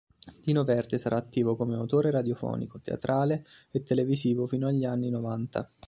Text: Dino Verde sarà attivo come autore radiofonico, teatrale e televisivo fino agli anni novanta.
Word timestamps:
Dino 0.41 0.63
Verde 0.63 0.97
sarà 0.97 1.17
attivo 1.17 1.55
come 1.55 1.75
autore 1.75 2.09
radiofonico, 2.09 2.79
teatrale 2.81 3.45
e 3.69 3.83
televisivo 3.83 4.47
fino 4.47 4.65
agli 4.65 4.83
anni 4.83 5.11
novanta. 5.11 5.69